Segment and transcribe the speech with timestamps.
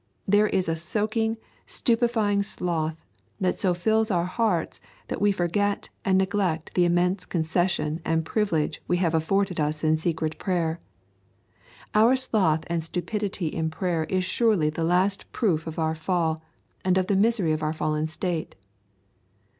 [0.27, 3.05] There is a soaking, stupefying sloth,
[3.39, 8.81] that so fills our hearts that we forget and neglect the immense concession and privilege
[8.87, 10.79] we have afforded us in secret prayer.
[11.93, 16.41] Our sloth and stupidity in prayer is surely the last proof of our fall
[16.83, 18.55] and of the misery of our fallen state.